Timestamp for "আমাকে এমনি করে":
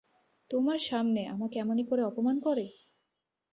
1.27-2.01